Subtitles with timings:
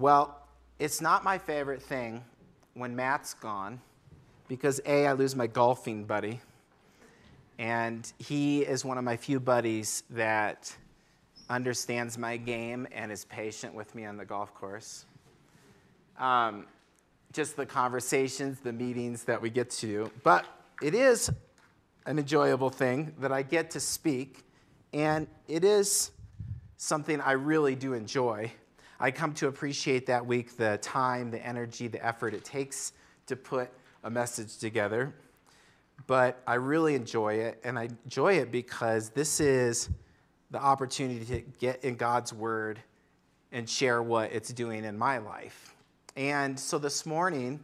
[0.00, 0.34] Well,
[0.78, 2.24] it's not my favorite thing
[2.72, 3.82] when Matt's gone
[4.48, 6.40] because A, I lose my golfing buddy.
[7.58, 10.74] And he is one of my few buddies that
[11.50, 15.04] understands my game and is patient with me on the golf course.
[16.18, 16.64] Um,
[17.34, 20.10] just the conversations, the meetings that we get to.
[20.24, 20.46] But
[20.80, 21.30] it is
[22.06, 24.44] an enjoyable thing that I get to speak,
[24.94, 26.10] and it is
[26.78, 28.50] something I really do enjoy.
[29.02, 32.92] I come to appreciate that week the time, the energy, the effort it takes
[33.26, 33.70] to put
[34.04, 35.14] a message together.
[36.06, 39.88] But I really enjoy it, and I enjoy it because this is
[40.50, 42.78] the opportunity to get in God's Word
[43.52, 45.74] and share what it's doing in my life.
[46.16, 47.60] And so this morning,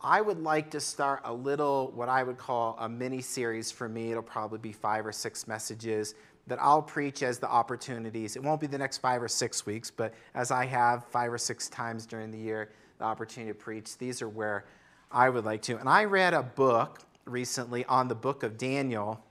[0.00, 3.88] I would like to start a little, what I would call a mini series for
[3.88, 4.10] me.
[4.10, 6.14] It'll probably be five or six messages
[6.46, 8.36] that I'll preach as the opportunities.
[8.36, 11.38] It won't be the next five or six weeks, but as I have five or
[11.38, 14.64] six times during the year the opportunity to preach, these are where
[15.10, 15.78] I would like to.
[15.78, 19.24] And I read a book recently on the book of Daniel.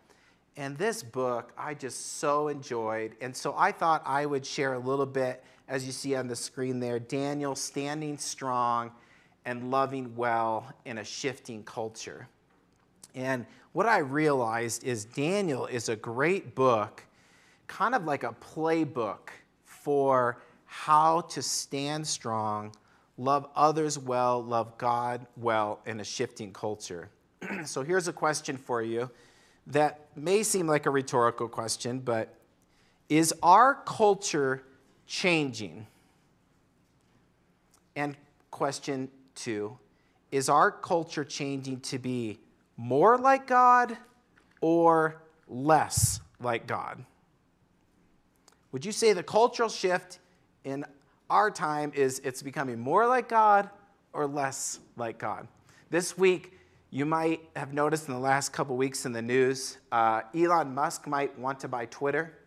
[0.57, 3.15] And this book I just so enjoyed.
[3.21, 6.35] And so I thought I would share a little bit, as you see on the
[6.35, 8.91] screen there Daniel standing strong
[9.45, 12.27] and loving well in a shifting culture.
[13.15, 17.03] And what I realized is Daniel is a great book,
[17.67, 19.29] kind of like a playbook
[19.65, 22.73] for how to stand strong,
[23.17, 27.09] love others well, love God well in a shifting culture.
[27.65, 29.09] so here's a question for you
[29.67, 32.35] that may seem like a rhetorical question, but
[33.09, 34.63] is our culture
[35.07, 35.85] changing?
[37.95, 38.15] And
[38.51, 39.77] question two
[40.31, 42.39] is our culture changing to be
[42.77, 43.97] more like God
[44.61, 47.03] or less like God?
[48.71, 50.19] Would you say the cultural shift
[50.63, 50.85] in
[51.29, 53.69] our time is it's becoming more like God
[54.13, 55.47] or less like God?
[55.89, 56.57] This week,
[56.89, 61.07] you might have noticed in the last couple weeks in the news, uh, Elon Musk
[61.07, 62.37] might want to buy Twitter.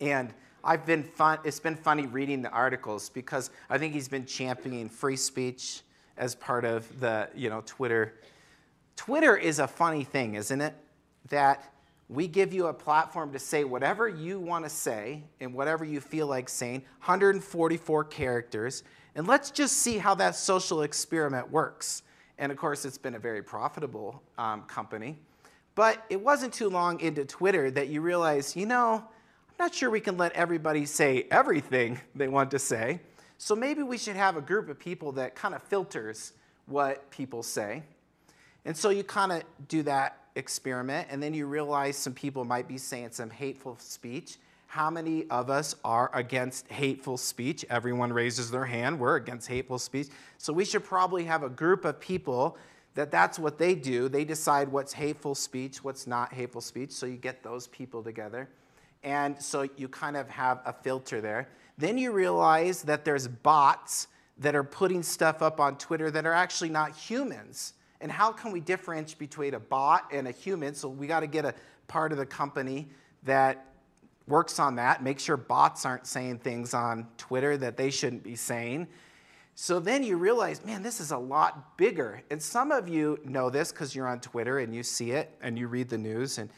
[0.00, 0.34] And
[0.64, 4.88] I've been fun, it's been funny reading the articles because I think he's been championing
[4.88, 5.82] free speech
[6.16, 8.14] as part of the you know Twitter.
[8.96, 10.74] Twitter is a funny thing, isn't it?
[11.28, 11.72] That
[12.08, 16.00] we give you a platform to say whatever you want to say and whatever you
[16.00, 18.84] feel like saying, 144 characters,
[19.14, 22.02] and let's just see how that social experiment works.
[22.38, 25.18] And of course, it's been a very profitable um, company.
[25.74, 28.94] But it wasn't too long into Twitter that you realize, you know,
[29.48, 33.00] I'm not sure we can let everybody say everything they want to say.
[33.38, 36.32] So maybe we should have a group of people that kind of filters
[36.66, 37.82] what people say.
[38.64, 42.66] And so you kind of do that experiment, and then you realize some people might
[42.66, 44.38] be saying some hateful speech.
[44.66, 47.64] How many of us are against hateful speech?
[47.70, 48.98] Everyone raises their hand.
[48.98, 50.08] We're against hateful speech.
[50.38, 52.56] So we should probably have a group of people
[52.94, 54.08] that that's what they do.
[54.08, 56.90] They decide what's hateful speech, what's not hateful speech.
[56.90, 58.48] So you get those people together.
[59.04, 61.48] And so you kind of have a filter there.
[61.76, 64.08] Then you realize that there's bots
[64.38, 67.74] that are putting stuff up on Twitter that are actually not humans.
[68.04, 70.74] And how can we differentiate between a bot and a human?
[70.74, 71.54] So we got to get a
[71.88, 72.86] part of the company
[73.22, 73.72] that
[74.28, 78.36] works on that, make sure bots aren't saying things on Twitter that they shouldn't be
[78.36, 78.88] saying.
[79.54, 82.22] So then you realize, man, this is a lot bigger.
[82.30, 85.58] And some of you know this because you're on Twitter and you see it and
[85.58, 86.36] you read the news.
[86.36, 86.50] And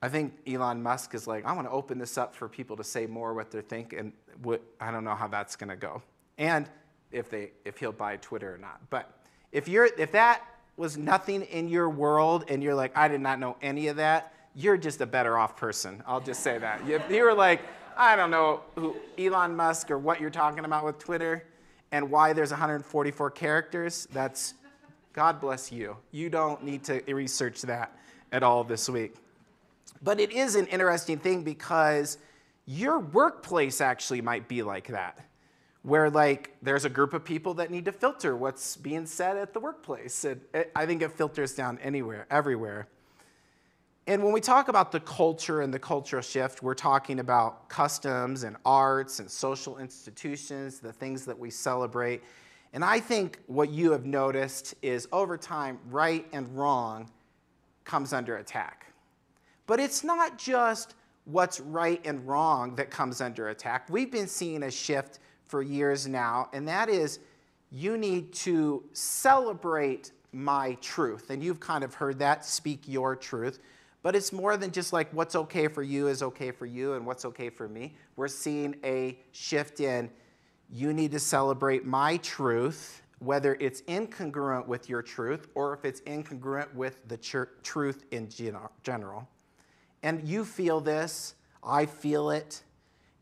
[0.00, 2.84] I think Elon Musk is like, I want to open this up for people to
[2.84, 6.00] say more what they think, and what, I don't know how that's going to go,
[6.38, 6.70] and
[7.10, 8.80] if they if he'll buy Twitter or not.
[8.88, 9.12] But
[9.52, 10.42] if you're if that
[10.76, 14.32] was nothing in your world, and you're like, I did not know any of that,
[14.54, 16.02] you're just a better off person.
[16.06, 16.80] I'll just say that.
[16.88, 17.62] If you were like,
[17.96, 21.44] I don't know who Elon Musk or what you're talking about with Twitter,
[21.92, 24.54] and why there's 144 characters, that's
[25.12, 25.96] God bless you.
[26.12, 27.96] You don't need to research that
[28.30, 29.16] at all this week.
[30.02, 32.18] But it is an interesting thing because
[32.64, 35.18] your workplace actually might be like that,
[35.82, 39.52] where like there's a group of people that need to filter what's being said at
[39.52, 40.24] the workplace.
[40.24, 42.88] It, I think it filters down anywhere, everywhere.
[44.06, 48.42] And when we talk about the culture and the cultural shift, we're talking about customs
[48.42, 52.22] and arts and social institutions, the things that we celebrate.
[52.72, 57.10] And I think what you have noticed is over time, right and wrong
[57.84, 58.92] comes under attack.
[59.66, 60.94] But it's not just
[61.24, 63.88] what's right and wrong that comes under attack.
[63.90, 65.20] We've been seeing a shift
[65.50, 67.18] for years now, and that is
[67.70, 71.30] you need to celebrate my truth.
[71.30, 73.58] And you've kind of heard that speak your truth.
[74.02, 77.04] But it's more than just like what's okay for you is okay for you and
[77.04, 77.94] what's okay for me.
[78.16, 80.10] We're seeing a shift in
[80.72, 86.00] you need to celebrate my truth, whether it's incongruent with your truth or if it's
[86.02, 87.16] incongruent with the
[87.62, 88.28] truth in
[88.82, 89.28] general.
[90.02, 92.62] And you feel this, I feel it,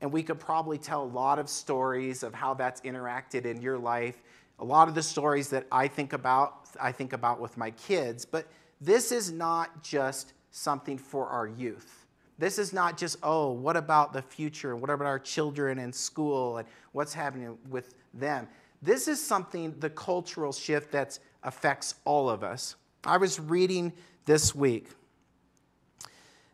[0.01, 3.79] and we could probably tell a lot of stories of how that's interacted in your
[3.79, 4.23] life.
[4.61, 8.25] A lot of the stories that I think about, I think about with my kids,
[8.25, 8.47] but
[8.81, 12.07] this is not just something for our youth.
[12.39, 14.77] This is not just, oh, what about the future?
[14.77, 18.47] What about our children in school and what's happening with them?
[18.81, 22.77] This is something, the cultural shift that affects all of us.
[23.05, 23.93] I was reading
[24.25, 24.89] this week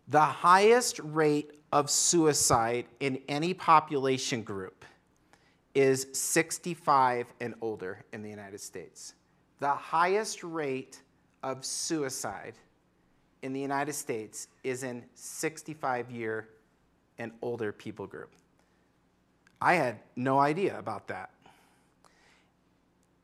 [0.08, 4.84] the highest rate of suicide in any population group
[5.74, 9.14] is 65 and older in the United States.
[9.58, 11.02] The highest rate
[11.42, 12.54] of suicide
[13.42, 16.48] in the United States is in 65 year
[17.18, 18.30] and older people group.
[19.60, 21.30] I had no idea about that.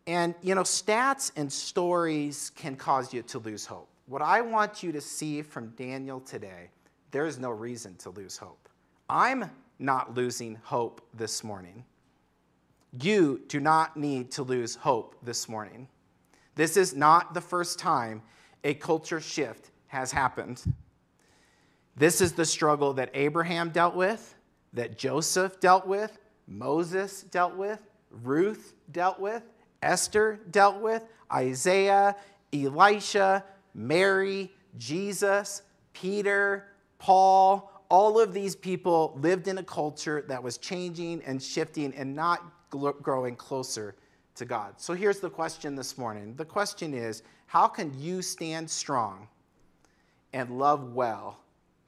[0.09, 3.89] And you know, stats and stories can cause you to lose hope.
[4.07, 6.71] What I want you to see from Daniel today,
[7.11, 8.69] there is no reason to lose hope.
[9.09, 11.85] I'm not losing hope this morning.
[13.01, 15.89] You do not need to lose hope this morning.
[16.55, 18.23] This is not the first time
[18.65, 20.63] a culture shift has happened.
[21.97, 24.35] This is the struggle that Abraham dealt with,
[24.73, 27.81] that Joseph dealt with, Moses dealt with,
[28.11, 29.43] Ruth dealt with,
[29.83, 32.17] Esther dealt with, Isaiah,
[32.53, 36.67] Elisha, Mary, Jesus, Peter,
[37.01, 42.15] Paul, all of these people lived in a culture that was changing and shifting and
[42.15, 43.97] not growing closer
[44.37, 44.75] to God.
[44.77, 46.37] So here's the question this morning.
[46.37, 49.27] The question is how can you stand strong
[50.33, 51.41] and love well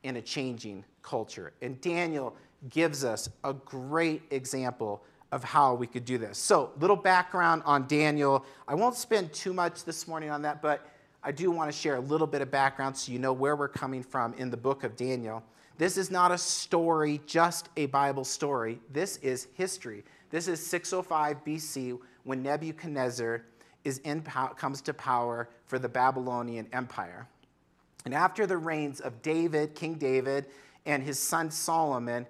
[0.03, 1.53] in a changing culture.
[1.63, 2.35] And Daniel
[2.71, 6.39] gives us a great example of how we could do this.
[6.39, 8.45] So, little background on Daniel.
[8.69, 10.87] I won't spend too much this morning on that, but
[11.25, 13.69] I do want to share a little bit of background so you know where we're
[13.69, 15.43] coming from in the book of Daniel.
[15.79, 18.81] This is not a story, just a Bible story.
[18.93, 20.05] This is history.
[20.31, 23.45] This is 605 BC when Nebuchadnezzar
[23.85, 27.27] is in, comes to power for the Babylonian Empire.
[28.05, 30.47] And after the reigns of David, King David,
[30.87, 32.27] and his son Solomon,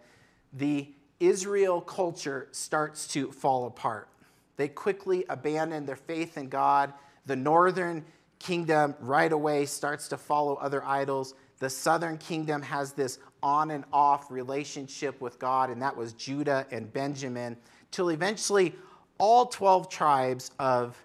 [0.52, 0.88] the
[1.18, 4.08] Israel culture starts to fall apart.
[4.56, 6.92] They quickly abandon their faith in God.
[7.24, 8.04] The northern
[8.42, 11.34] kingdom right away starts to follow other idols.
[11.58, 16.66] The southern kingdom has this on and off relationship with God, and that was Judah
[16.70, 17.56] and Benjamin,
[17.90, 18.74] till eventually
[19.18, 20.96] all 12 tribes of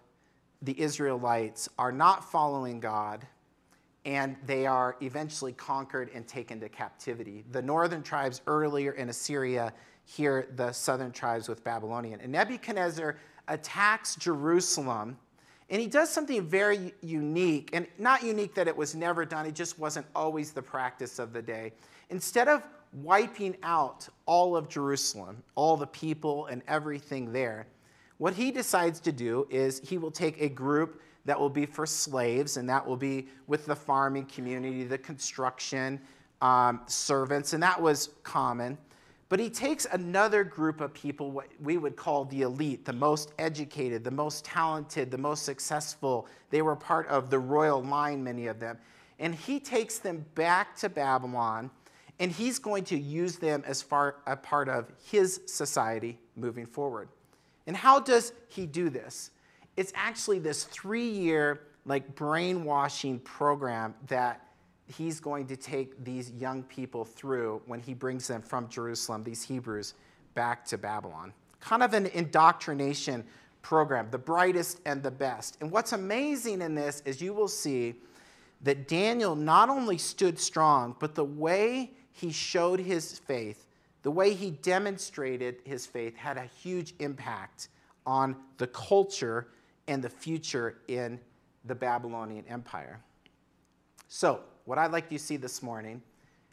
[0.61, 3.25] the Israelites are not following God
[4.07, 7.43] and they are eventually conquered and taken to captivity.
[7.51, 9.73] The northern tribes earlier in Assyria,
[10.05, 12.21] here the southern tribes with Babylonian.
[12.21, 13.17] And Nebuchadnezzar
[13.49, 15.17] attacks Jerusalem,
[15.69, 19.55] and he does something very unique, and not unique that it was never done, it
[19.55, 21.73] just wasn't always the practice of the day.
[22.09, 27.67] Instead of wiping out all of Jerusalem, all the people and everything there,
[28.17, 31.85] what he decides to do is he will take a group that will be for
[31.85, 35.99] slaves, and that will be with the farming community, the construction
[36.41, 38.77] um, servants, and that was common.
[39.29, 43.33] But he takes another group of people, what we would call the elite, the most
[43.37, 46.27] educated, the most talented, the most successful.
[46.49, 48.77] They were part of the royal line, many of them.
[49.19, 51.71] And he takes them back to Babylon,
[52.19, 57.09] and he's going to use them as far a part of his society moving forward.
[57.65, 59.31] And how does he do this?
[59.77, 64.46] it's actually this three year like brainwashing program that
[64.87, 69.43] he's going to take these young people through when he brings them from Jerusalem, these
[69.43, 69.93] Hebrews,
[70.33, 71.33] back to Babylon.
[71.59, 73.25] Kind of an indoctrination
[73.61, 75.57] program, the brightest and the best.
[75.59, 77.95] And what's amazing in this is you will see
[78.61, 83.67] that Daniel not only stood strong, but the way he showed his faith,
[84.03, 87.69] the way he demonstrated his faith, had a huge impact
[88.05, 89.49] on the culture
[89.87, 91.19] and the future in
[91.65, 93.01] the Babylonian Empire.
[94.07, 96.01] So, what I'd like you to see this morning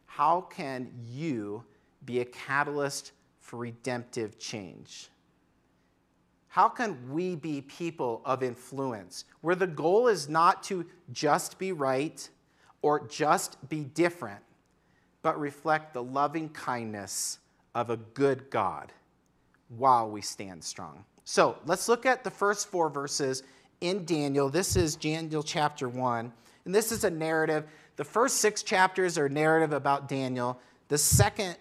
[0.07, 1.65] how can you
[2.05, 5.09] be a catalyst for redemptive change?
[6.47, 11.73] How can we be people of influence where the goal is not to just be
[11.73, 12.29] right
[12.83, 14.41] or just be different,
[15.23, 17.41] but reflect the loving kindness
[17.75, 18.93] of a good God
[19.77, 21.05] while we stand strong?
[21.25, 23.43] So let's look at the first four verses
[23.81, 24.49] in Daniel.
[24.49, 26.33] This is Daniel chapter 1,
[26.67, 27.65] and this is a narrative.
[27.97, 30.59] The first six chapters are narrative about Daniel.
[30.89, 31.57] The second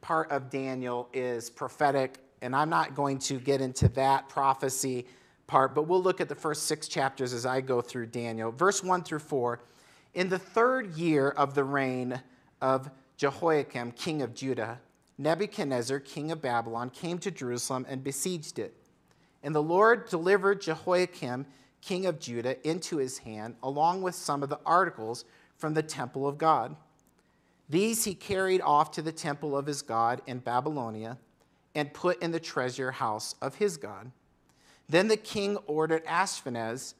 [0.00, 5.06] part of Daniel is prophetic And I'm not going to get into that prophecy
[5.48, 8.52] part, but we'll look at the first six chapters as I go through Daniel.
[8.52, 9.60] Verse 1 through 4.
[10.14, 12.20] In the third year of the reign
[12.60, 14.78] of Jehoiakim, king of Judah,
[15.18, 18.74] Nebuchadnezzar, king of Babylon, came to Jerusalem and besieged it.
[19.42, 21.44] And the Lord delivered Jehoiakim,
[21.80, 25.24] king of Judah, into his hand, along with some of the articles
[25.58, 26.76] from the temple of God.
[27.68, 31.18] These he carried off to the temple of his God in Babylonia
[31.74, 34.10] and put in the treasure house of his God.
[34.88, 36.94] Then the king ordered Ashpenaz,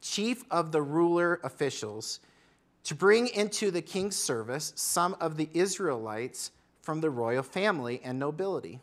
[0.00, 2.20] chief of the ruler officials,
[2.84, 8.18] to bring into the king's service some of the Israelites from the royal family and
[8.18, 8.80] nobility.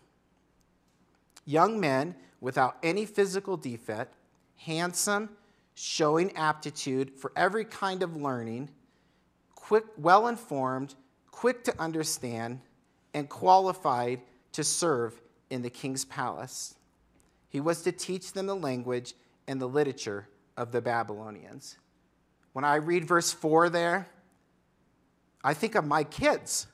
[1.46, 4.16] Young men without any physical defect,
[4.58, 5.30] handsome,
[5.74, 8.70] showing aptitude for every kind of learning,
[9.74, 10.94] quick, well informed,
[11.32, 12.60] quick to understand,
[13.16, 16.76] and qualified to serve in the king's palace.
[17.50, 19.16] He was to teach them the language
[19.48, 20.28] and the literature
[20.58, 21.80] of the Babylonians.
[22.52, 24.08] When I read verse 4 there,
[25.44, 26.68] I think of my kids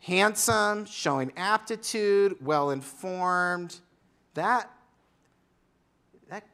[0.00, 3.80] handsome, showing aptitude, well informed.
[4.34, 4.70] That,
[6.28, 6.44] that,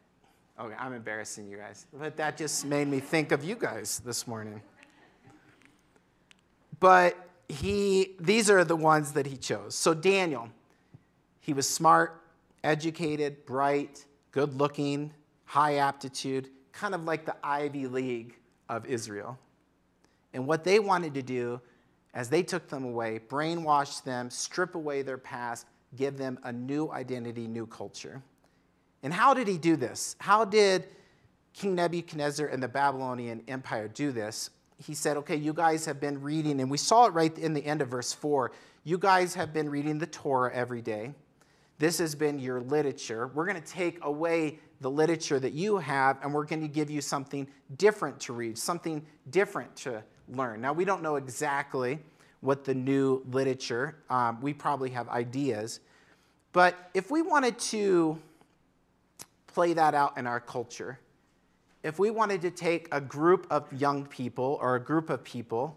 [0.60, 4.28] okay, I'm embarrassing you guys, but that just made me think of you guys this
[4.28, 4.62] morning.
[6.80, 7.16] But
[7.48, 9.74] he, these are the ones that he chose.
[9.74, 10.48] So Daniel,
[11.40, 12.22] he was smart,
[12.62, 15.12] educated, bright, good looking,
[15.44, 18.36] high aptitude, kind of like the Ivy League
[18.68, 19.38] of Israel.
[20.34, 21.60] And what they wanted to do
[22.14, 25.66] as they took them away, brainwash them, strip away their past,
[25.96, 28.22] give them a new identity, new culture.
[29.02, 30.16] And how did he do this?
[30.18, 30.88] How did
[31.54, 34.50] King Nebuchadnezzar and the Babylonian Empire do this?
[34.78, 37.64] He said, Okay, you guys have been reading, and we saw it right in the
[37.64, 38.52] end of verse 4.
[38.84, 41.12] You guys have been reading the Torah every day.
[41.78, 43.28] This has been your literature.
[43.28, 46.90] We're going to take away the literature that you have, and we're going to give
[46.90, 50.60] you something different to read, something different to learn.
[50.60, 51.98] Now, we don't know exactly
[52.40, 55.80] what the new literature, um, we probably have ideas.
[56.52, 58.18] But if we wanted to
[59.48, 60.98] play that out in our culture,
[61.88, 65.74] if we wanted to take a group of young people or a group of people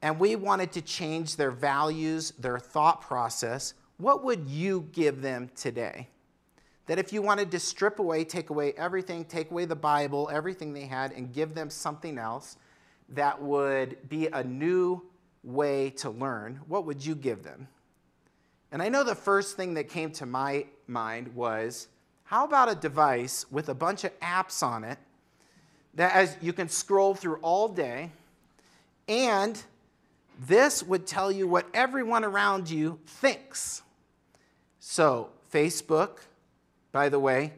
[0.00, 5.50] and we wanted to change their values, their thought process, what would you give them
[5.56, 6.08] today?
[6.86, 10.72] That if you wanted to strip away, take away everything, take away the Bible, everything
[10.72, 12.56] they had, and give them something else
[13.08, 15.02] that would be a new
[15.42, 17.66] way to learn, what would you give them?
[18.70, 21.88] And I know the first thing that came to my mind was
[22.22, 24.98] how about a device with a bunch of apps on it
[25.96, 28.10] that as you can scroll through all day
[29.08, 29.62] and
[30.46, 33.82] this would tell you what everyone around you thinks.
[34.80, 36.18] So, Facebook,
[36.92, 37.52] by the way,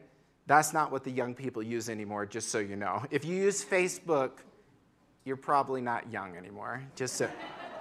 [0.46, 3.02] that's not what the young people use anymore, just so you know.
[3.10, 4.30] If you use Facebook,
[5.24, 6.82] you're probably not young anymore.
[6.94, 7.30] Just to,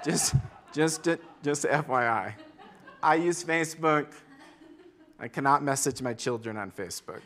[0.03, 0.33] just,
[0.73, 1.03] just,
[1.43, 2.33] just FYI.
[3.03, 4.07] I use Facebook.
[5.19, 7.21] I cannot message my children on Facebook.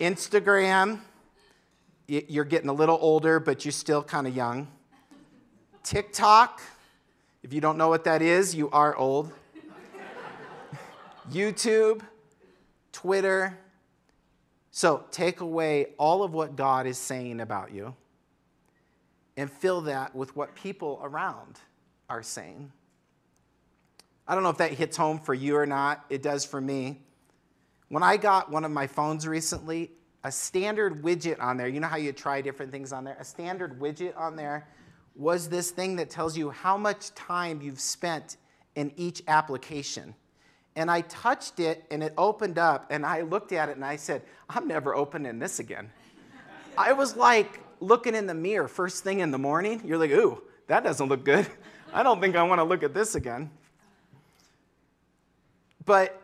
[0.00, 1.00] Instagram,
[2.06, 4.68] you're getting a little older, but you're still kind of young.
[5.82, 6.60] TikTok,
[7.42, 9.32] if you don't know what that is, you are old.
[11.30, 12.02] YouTube,
[12.92, 13.58] Twitter.
[14.70, 17.94] So take away all of what God is saying about you
[19.36, 21.58] and fill that with what people around
[22.08, 22.72] are saying.
[24.26, 26.04] I don't know if that hits home for you or not.
[26.08, 27.00] It does for me.
[27.88, 29.90] When I got one of my phones recently,
[30.24, 33.16] a standard widget on there, you know how you try different things on there?
[33.20, 34.66] A standard widget on there
[35.14, 38.38] was this thing that tells you how much time you've spent
[38.74, 40.14] in each application.
[40.76, 43.96] And I touched it and it opened up and I looked at it and I
[43.96, 45.90] said, I'm never opening this again.
[46.76, 49.82] I was like looking in the mirror first thing in the morning.
[49.84, 51.46] You're like, ooh, that doesn't look good.
[51.92, 53.50] I don't think I want to look at this again.
[55.84, 56.20] But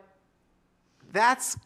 [1.13, 1.57] that's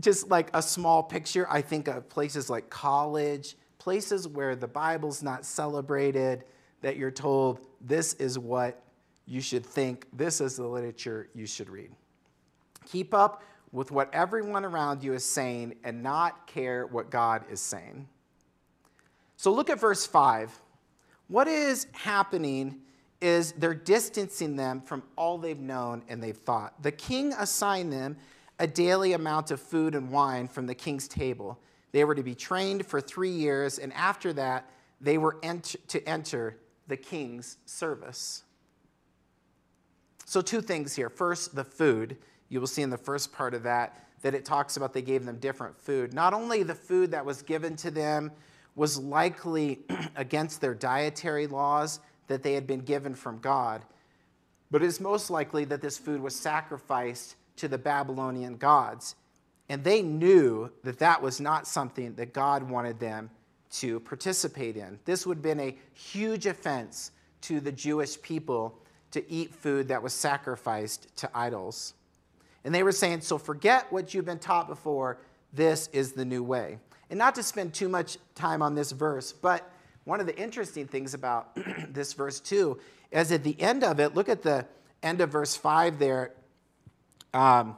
[0.00, 1.46] just like a small picture.
[1.50, 6.44] I think of places like college, places where the Bible's not celebrated,
[6.80, 8.82] that you're told this is what
[9.26, 11.90] you should think, this is the literature you should read.
[12.86, 17.60] Keep up with what everyone around you is saying and not care what God is
[17.60, 18.08] saying.
[19.36, 20.52] So look at verse 5.
[21.28, 22.80] What is happening
[23.20, 26.82] is they're distancing them from all they've known and they've thought.
[26.82, 28.16] The king assigned them
[28.58, 31.58] a daily amount of food and wine from the king's table.
[31.92, 36.08] They were to be trained for three years, and after that, they were ent- to
[36.08, 38.44] enter the king's service.
[40.24, 41.10] So, two things here.
[41.10, 42.16] First, the food.
[42.48, 45.24] you will see in the first part of that that it talks about they gave
[45.24, 46.14] them different food.
[46.14, 48.30] Not only the food that was given to them
[48.74, 49.80] was likely
[50.16, 53.84] against their dietary laws that they had been given from God,
[54.70, 59.14] but it is most likely that this food was sacrificed to the Babylonian gods.
[59.68, 63.30] And they knew that that was not something that God wanted them
[63.72, 64.98] to participate in.
[65.04, 68.78] This would have been a huge offense to the Jewish people
[69.12, 71.94] to eat food that was sacrificed to idols.
[72.64, 75.18] And they were saying, so forget what you've been taught before.
[75.52, 76.78] This is the new way.
[77.10, 79.70] And not to spend too much time on this verse, but
[80.04, 81.56] one of the interesting things about
[81.88, 82.78] this verse too
[83.10, 84.66] is at the end of it, look at the
[85.02, 86.32] end of verse 5 there.
[87.34, 87.76] Um,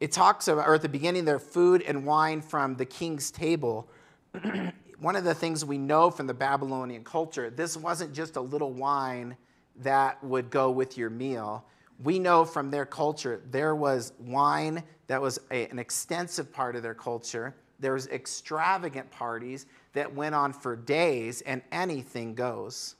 [0.00, 3.88] it talks about, or at the beginning there, food and wine from the king's table.
[5.00, 8.72] one of the things we know from the Babylonian culture, this wasn't just a little
[8.72, 9.36] wine
[9.76, 11.64] that would go with your meal.
[12.02, 16.82] We know from their culture there was wine that was a, an extensive part of
[16.82, 17.54] their culture.
[17.80, 22.96] There was extravagant parties that went on for days, and anything goes.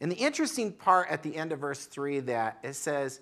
[0.00, 3.20] And the interesting part at the end of verse 3 that it says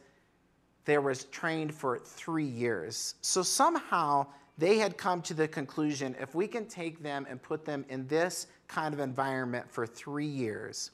[0.84, 3.14] there was trained for three years.
[3.22, 4.26] So somehow
[4.58, 8.06] they had come to the conclusion if we can take them and put them in
[8.06, 10.90] this kind of environment for three years,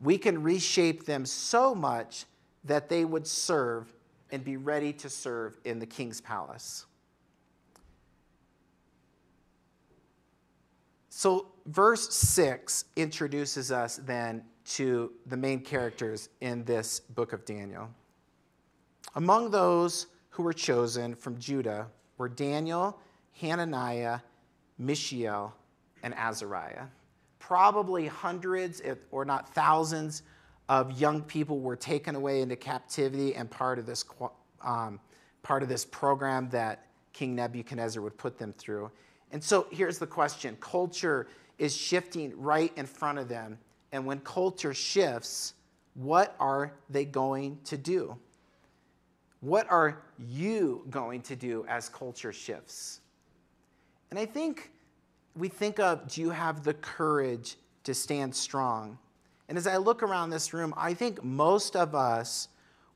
[0.00, 2.26] we can reshape them so much
[2.64, 3.92] that they would serve
[4.30, 6.86] and be ready to serve in the king's palace.
[11.08, 17.88] So, verse 6 introduces us then to the main characters in this book of Daniel.
[19.16, 21.86] Among those who were chosen from Judah
[22.18, 22.98] were Daniel,
[23.40, 24.20] Hananiah,
[24.78, 25.54] Mishael,
[26.02, 26.86] and Azariah.
[27.38, 30.22] Probably hundreds, or not thousands,
[30.68, 34.04] of young people were taken away into captivity and part of this,
[34.62, 34.98] um,
[35.42, 38.90] part of this program that King Nebuchadnezzar would put them through.
[39.30, 41.26] And so here's the question culture
[41.58, 43.58] is shifting right in front of them.
[43.92, 45.54] And when culture shifts,
[45.94, 48.16] what are they going to do?
[49.44, 53.00] What are you going to do as culture shifts?
[54.08, 54.70] And I think
[55.36, 58.96] we think of do you have the courage to stand strong?
[59.50, 62.48] And as I look around this room, I think most of us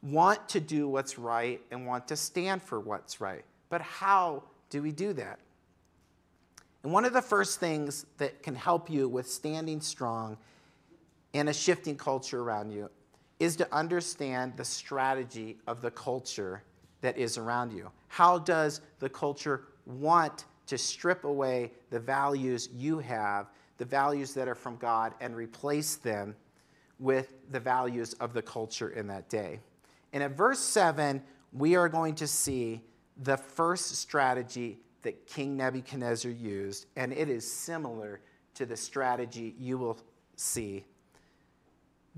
[0.03, 3.45] want to do what's right and want to stand for what's right.
[3.69, 5.41] But how do we do that?
[6.83, 10.39] And one of the first things that can help you with standing strong
[11.35, 12.89] in a shifting culture around you
[13.39, 16.63] is to understand the strategy of the culture
[17.01, 17.91] that is around you.
[18.09, 23.47] How does the culture want to strip away the values you have,
[23.79, 26.35] the values that are from God, and replace them
[26.99, 29.61] with the values of the culture in that day?
[30.13, 31.23] And at verse 7,
[31.53, 32.83] we are going to see
[33.23, 38.21] the first strategy that King Nebuchadnezzar used, and it is similar
[38.55, 39.99] to the strategy you will
[40.35, 40.85] see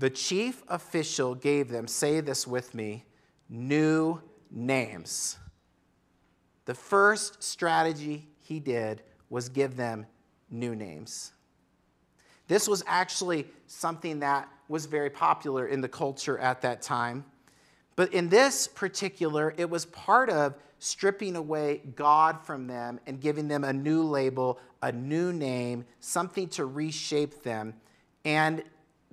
[0.01, 3.05] the chief official gave them, say this with me,
[3.47, 5.37] new names.
[6.65, 10.07] The first strategy he did was give them
[10.49, 11.33] new names.
[12.47, 17.23] This was actually something that was very popular in the culture at that time.
[17.95, 23.47] But in this particular, it was part of stripping away God from them and giving
[23.47, 27.75] them a new label, a new name, something to reshape them.
[28.25, 28.63] And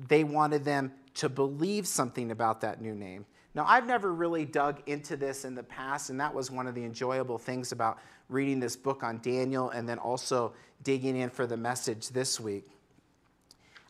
[0.06, 3.26] they wanted them to believe something about that new name.
[3.54, 6.74] Now, I've never really dug into this in the past, and that was one of
[6.74, 10.52] the enjoyable things about reading this book on Daniel and then also
[10.84, 12.68] digging in for the message this week.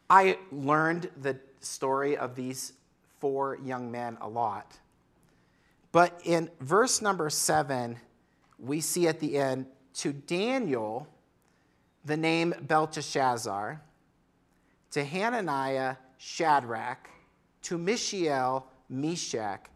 [0.09, 2.73] I learned the story of these
[3.21, 4.79] four young men a lot.
[5.93, 7.99] But in verse number seven,
[8.59, 11.09] we see at the end to Daniel
[12.05, 13.83] the name Belteshazzar
[14.93, 17.09] to Hananiah, Shadrach,
[17.63, 19.67] to Mishael, Meshach,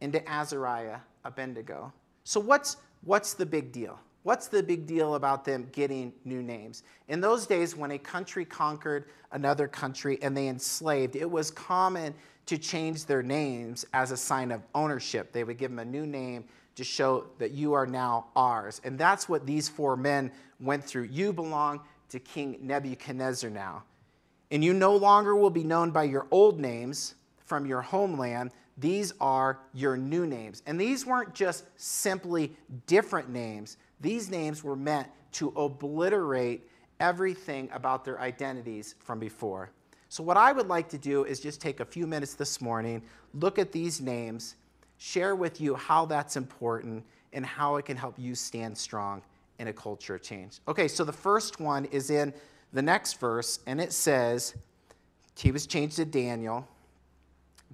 [0.00, 1.92] and to Azariah, Abednego.
[2.24, 3.98] So, what's, what's the big deal?
[4.22, 6.84] What's the big deal about them getting new names?
[7.08, 12.14] In those days, when a country conquered another country and they enslaved, it was common
[12.46, 15.32] to change their names as a sign of ownership.
[15.32, 16.44] They would give them a new name
[16.76, 18.80] to show that you are now ours.
[18.84, 21.04] And that's what these four men went through.
[21.04, 23.82] You belong to King Nebuchadnezzar now
[24.52, 28.52] and you no longer will be known by your old names from your homeland.
[28.76, 30.62] These are your new names.
[30.66, 32.54] And these weren't just simply
[32.86, 36.68] different names, these names were meant to obliterate
[37.00, 39.70] everything about their identities from before.
[40.08, 43.02] So, what I would like to do is just take a few minutes this morning,
[43.32, 44.56] look at these names,
[44.98, 49.22] share with you how that's important and how it can help you stand strong
[49.58, 50.58] in a culture change.
[50.68, 52.34] Okay, so the first one is in
[52.72, 54.54] the next verse, and it says,
[55.36, 56.66] he was changed to Daniel.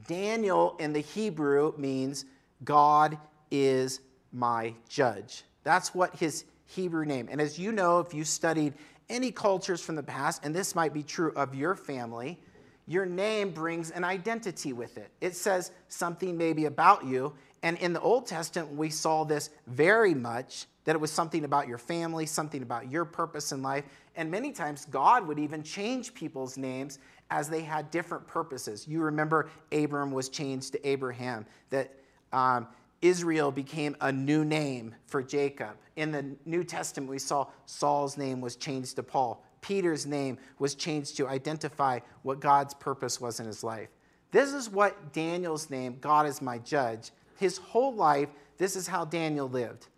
[0.07, 2.25] Daniel in the Hebrew means
[2.65, 3.19] God
[3.51, 4.01] is
[4.33, 5.43] my judge.
[5.65, 7.29] That's what his Hebrew name.
[7.31, 8.75] And as you know, if you studied
[9.09, 12.39] any cultures from the past, and this might be true of your family,
[12.87, 15.11] your name brings an identity with it.
[15.21, 17.35] It says something maybe about you.
[17.63, 21.69] And in the Old Testament, we saw this very much that it was something about
[21.69, 23.85] your family, something about your purpose in life.
[24.17, 26.99] And many times, God would even change people's names
[27.31, 28.89] as they had different purposes.
[28.89, 31.93] You remember Abram was changed to Abraham, that
[32.33, 32.69] um,
[33.03, 35.77] Israel became a new name for Jacob.
[35.97, 39.45] In the New Testament, we saw Saul's name was changed to Paul.
[39.61, 43.91] Peter's name was changed to identify what God's purpose was in his life.
[44.31, 49.05] This is what Daniel's name, God is my judge, his whole life, this is how
[49.05, 49.89] Daniel lived.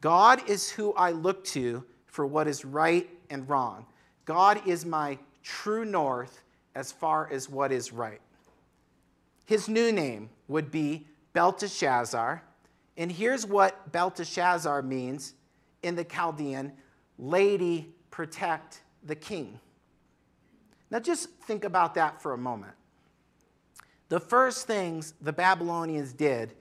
[0.00, 3.86] God is who I look to for what is right and wrong.
[4.24, 6.42] God is my true north
[6.74, 8.20] as far as what is right.
[9.46, 12.42] His new name would be Belteshazzar.
[12.96, 15.34] And here's what Belteshazzar means
[15.82, 16.72] in the Chaldean
[17.18, 19.58] Lady, protect the king.
[20.90, 22.72] Now, just think about that for a moment.
[24.08, 26.54] The first things the Babylonians did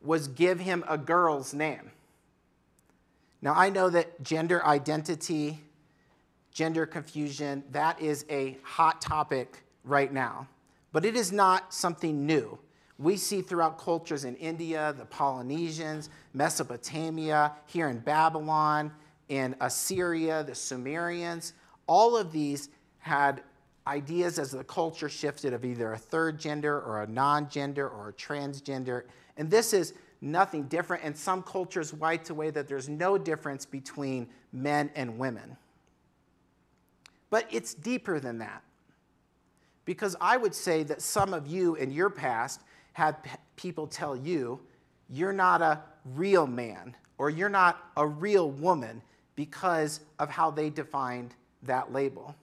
[0.00, 1.90] was give him a girl's name.
[3.46, 5.60] Now, I know that gender identity,
[6.50, 10.48] gender confusion, that is a hot topic right now,
[10.90, 12.58] but it is not something new.
[12.98, 18.90] We see throughout cultures in India, the Polynesians, Mesopotamia, here in Babylon,
[19.28, 21.52] in Assyria, the Sumerians,
[21.86, 23.42] all of these had
[23.86, 28.08] ideas as the culture shifted of either a third gender or a non gender or
[28.08, 29.04] a transgender.
[29.36, 31.04] And this is nothing different.
[31.04, 35.56] And some cultures wipe away that there's no difference between men and women.
[37.30, 38.62] But it's deeper than that.
[39.84, 43.16] Because I would say that some of you in your past had
[43.56, 44.60] people tell you,
[45.08, 49.02] you're not a real man or you're not a real woman
[49.36, 52.34] because of how they defined that label.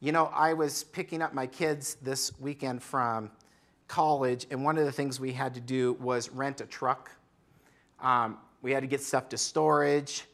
[0.00, 3.30] You know, I was picking up my kids this weekend from
[3.94, 7.12] college, and one of the things we had to do was rent a truck.
[8.00, 10.24] Um, we had to get stuff to storage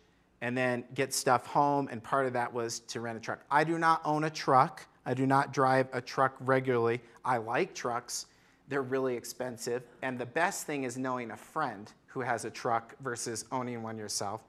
[0.40, 3.40] and then get stuff home, and part of that was to rent a truck.
[3.50, 4.86] I do not own a truck.
[5.04, 7.02] I do not drive a truck regularly.
[7.22, 8.24] I like trucks.
[8.68, 9.82] They're really expensive.
[10.00, 13.98] And the best thing is knowing a friend who has a truck versus owning one
[13.98, 14.40] yourself,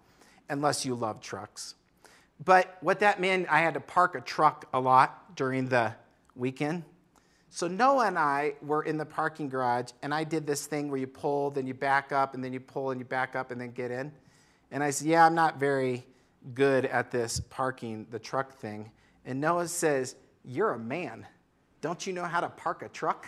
[0.50, 1.76] unless you love trucks.
[2.46, 5.96] But what that meant, I had to park a truck a lot during the
[6.34, 6.84] weekend.
[7.54, 10.98] So Noah and I were in the parking garage, and I did this thing where
[10.98, 13.60] you pull, then you back up, and then you pull and you back up, and
[13.60, 14.14] then get in.
[14.72, 16.06] And I said, Yeah, I'm not very
[16.54, 18.90] good at this parking the truck thing.
[19.26, 21.28] And Noah says, You're a man.
[21.82, 23.28] Don't you know how to park a truck?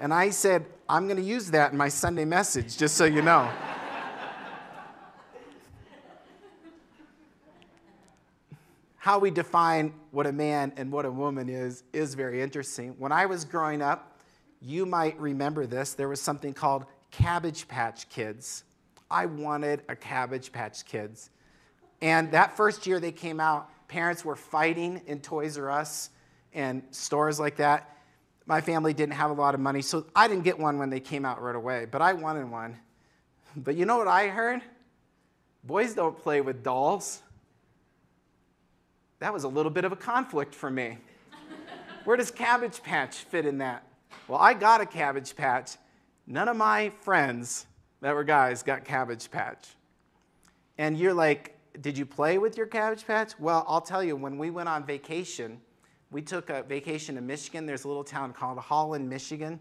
[0.00, 3.20] and I said, I'm going to use that in my Sunday message, just so you
[3.20, 3.50] know.
[9.06, 12.92] How we define what a man and what a woman is is very interesting.
[12.98, 14.18] When I was growing up,
[14.60, 18.64] you might remember this, there was something called Cabbage Patch Kids.
[19.08, 21.30] I wanted a Cabbage Patch Kids.
[22.02, 26.10] And that first year they came out, parents were fighting in Toys R Us
[26.52, 27.98] and stores like that.
[28.44, 30.98] My family didn't have a lot of money, so I didn't get one when they
[30.98, 32.76] came out right away, but I wanted one.
[33.54, 34.62] But you know what I heard?
[35.62, 37.22] Boys don't play with dolls
[39.18, 40.98] that was a little bit of a conflict for me.
[42.04, 43.84] Where does Cabbage Patch fit in that?
[44.28, 45.76] Well, I got a Cabbage Patch.
[46.26, 47.66] None of my friends
[48.00, 49.68] that were guys got Cabbage Patch.
[50.78, 53.32] And you're like, did you play with your Cabbage Patch?
[53.38, 55.60] Well, I'll tell you, when we went on vacation,
[56.10, 57.66] we took a vacation to Michigan.
[57.66, 59.58] There's a little town called Holland, Michigan,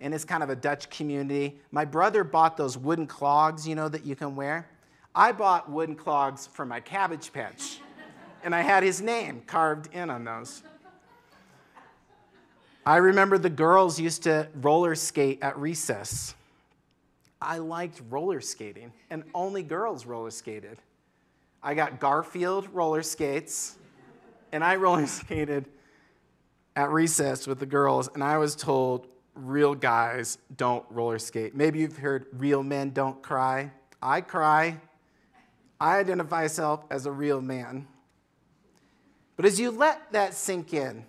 [0.00, 1.60] and it's kind of a Dutch community.
[1.72, 4.68] My brother bought those wooden clogs, you know, that you can wear.
[5.14, 7.81] I bought wooden clogs for my Cabbage Patch
[8.44, 10.62] and I had his name carved in on those.
[12.84, 16.34] I remember the girls used to roller skate at recess.
[17.40, 20.78] I liked roller skating, and only girls roller skated.
[21.62, 23.76] I got Garfield roller skates,
[24.50, 25.66] and I roller skated
[26.74, 31.54] at recess with the girls, and I was told real guys don't roller skate.
[31.54, 33.70] Maybe you've heard real men don't cry.
[34.02, 34.80] I cry.
[35.80, 37.86] I identify myself as a real man.
[39.36, 41.04] But as you let that sink in,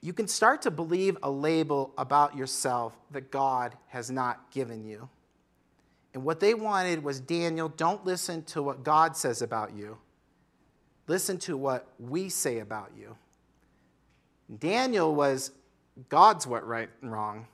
[0.00, 5.08] you can start to believe a label about yourself that God has not given you.
[6.14, 9.98] And what they wanted was Daniel, don't listen to what God says about you.
[11.08, 13.16] Listen to what we say about you.
[14.58, 15.50] Daniel was
[16.08, 17.46] God's what right and wrong.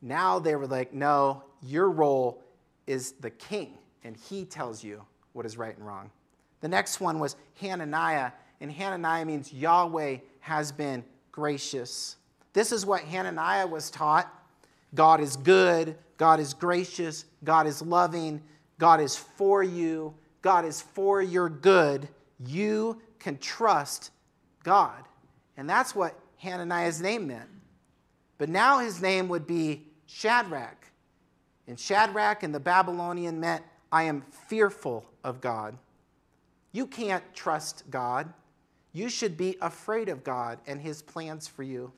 [0.00, 2.42] Now they were like, no, your role
[2.86, 6.10] is the king, and he tells you what is right and wrong.
[6.60, 8.32] The next one was Hananiah,
[8.64, 12.16] and Hananiah means Yahweh has been gracious.
[12.54, 14.32] This is what Hananiah was taught
[14.94, 18.40] God is good, God is gracious, God is loving,
[18.78, 22.08] God is for you, God is for your good.
[22.46, 24.12] You can trust
[24.62, 25.04] God.
[25.58, 27.50] And that's what Hananiah's name meant.
[28.38, 30.86] But now his name would be Shadrach.
[31.68, 35.76] And Shadrach in the Babylonian meant, I am fearful of God.
[36.72, 38.32] You can't trust God.
[38.94, 41.92] You should be afraid of God and his plans for you.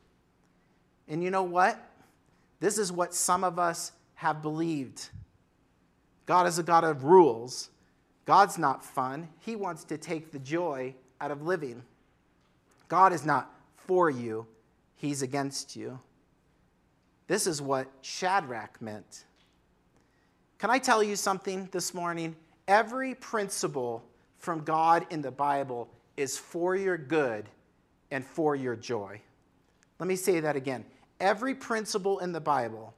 [1.06, 1.78] And you know what?
[2.58, 5.10] This is what some of us have believed.
[6.24, 7.68] God is a God of rules.
[8.24, 9.28] God's not fun.
[9.40, 11.82] He wants to take the joy out of living.
[12.88, 14.46] God is not for you,
[14.96, 16.00] He's against you.
[17.26, 19.24] This is what Shadrach meant.
[20.58, 22.34] Can I tell you something this morning?
[22.66, 24.02] Every principle
[24.38, 27.48] from God in the Bible is for your good
[28.10, 29.20] and for your joy.
[29.98, 30.84] Let me say that again.
[31.20, 32.94] Every principle in the Bible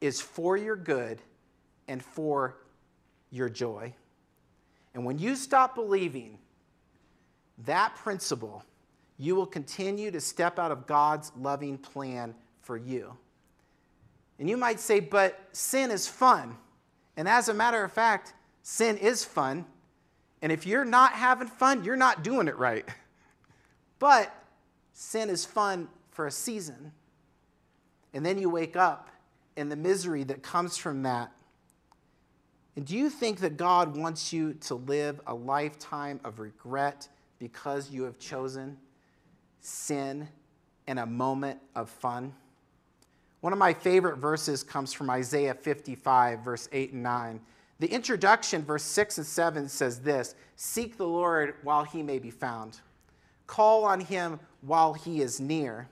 [0.00, 1.20] is for your good
[1.88, 2.56] and for
[3.30, 3.94] your joy.
[4.94, 6.38] And when you stop believing
[7.64, 8.64] that principle,
[9.18, 13.16] you will continue to step out of God's loving plan for you.
[14.38, 16.56] And you might say, but sin is fun.
[17.16, 19.64] And as a matter of fact, sin is fun.
[20.46, 22.88] And if you're not having fun, you're not doing it right.
[23.98, 24.32] But
[24.92, 26.92] sin is fun for a season.
[28.14, 29.10] And then you wake up
[29.56, 31.32] in the misery that comes from that.
[32.76, 37.08] And do you think that God wants you to live a lifetime of regret
[37.40, 38.76] because you have chosen
[39.58, 40.28] sin
[40.86, 42.32] in a moment of fun?
[43.40, 47.40] One of my favorite verses comes from Isaiah 55, verse 8 and 9.
[47.78, 52.30] The introduction, verse 6 and 7, says this Seek the Lord while he may be
[52.30, 52.80] found,
[53.46, 55.88] call on him while he is near.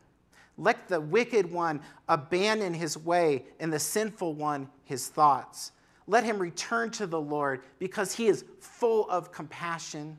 [0.56, 5.72] Let the wicked one abandon his way, and the sinful one his thoughts.
[6.06, 10.16] Let him return to the Lord, because he is full of compassion.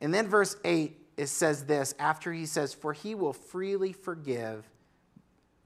[0.00, 4.68] And then, verse 8, it says this after he says, For he will freely forgive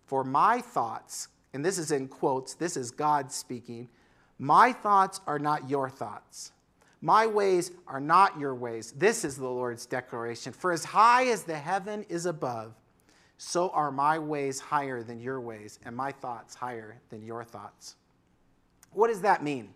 [0.04, 3.88] for my thoughts, and this is in quotes, this is God speaking,
[4.38, 6.52] my thoughts are not your thoughts.
[7.00, 8.92] My ways are not your ways.
[8.92, 10.52] This is the Lord's declaration.
[10.52, 12.74] For as high as the heaven is above,
[13.38, 17.96] so are my ways higher than your ways, and my thoughts higher than your thoughts.
[18.92, 19.74] What does that mean?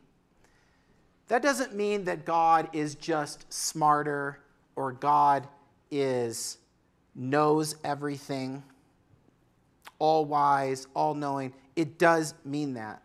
[1.28, 4.40] That doesn't mean that God is just smarter
[4.76, 5.46] or God
[5.90, 6.59] is
[7.14, 8.62] knows everything
[9.98, 11.52] all wise, all knowing.
[11.81, 13.03] It does mean that.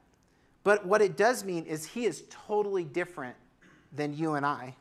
[0.65, 3.37] But what it does mean is he is totally different
[3.93, 4.75] than you and I.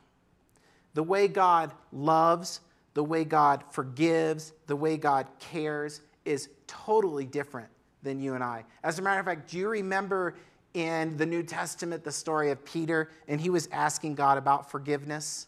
[0.95, 2.59] The way God loves,
[2.93, 7.69] the way God forgives, the way God cares is totally different
[8.03, 8.65] than you and I.
[8.83, 10.35] As a matter of fact, do you remember
[10.73, 15.47] in the New Testament the story of Peter and he was asking God about forgiveness?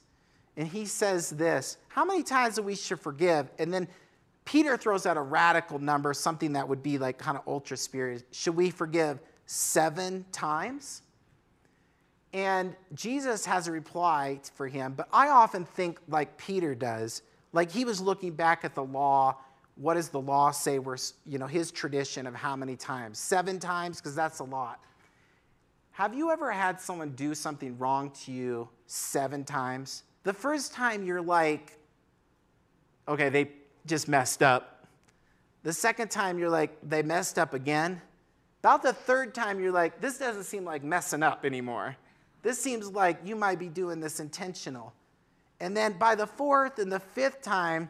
[0.56, 3.50] And he says this How many times do we should forgive?
[3.60, 3.90] And then
[4.48, 8.24] Peter throws out a radical number, something that would be like kind of ultra spirit.
[8.32, 11.02] Should we forgive seven times?
[12.32, 17.70] And Jesus has a reply for him, but I often think like Peter does, like
[17.70, 19.36] he was looking back at the law.
[19.76, 20.80] What does the law say?
[20.80, 23.20] Where you know his tradition of how many times?
[23.20, 24.82] Seven times, because that's a lot.
[25.92, 30.04] Have you ever had someone do something wrong to you seven times?
[30.24, 31.78] The first time you're like,
[33.10, 33.50] okay, they
[33.88, 34.86] just messed up.
[35.63, 38.02] The second time, you're like, they messed up again.
[38.62, 41.95] About the third time, you're like, this doesn't seem like messing up anymore.
[42.43, 44.93] This seems like you might be doing this intentional.
[45.60, 47.89] And then by the fourth and the fifth time,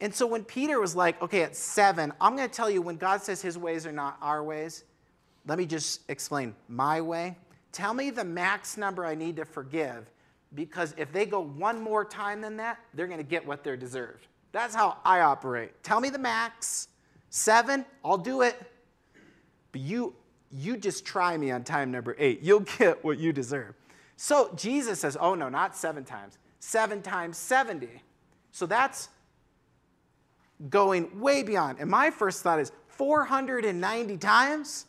[0.00, 2.96] and so when Peter was like, okay, at seven, I'm going to tell you when
[2.96, 4.84] God says his ways are not our ways,
[5.46, 7.36] let me just explain my way.
[7.72, 10.10] Tell me the max number I need to forgive
[10.54, 13.76] because if they go one more time than that, they're going to get what they're
[13.76, 14.26] deserved.
[14.54, 15.82] That's how I operate.
[15.82, 16.86] Tell me the max.
[17.28, 18.56] Seven, I'll do it.
[19.72, 20.14] But you,
[20.52, 22.40] you just try me on time number eight.
[22.40, 23.74] You'll get what you deserve.
[24.16, 27.88] So Jesus says, oh no, not seven times, seven times 70.
[28.52, 29.08] So that's
[30.70, 31.80] going way beyond.
[31.80, 34.86] And my first thought is 490 times?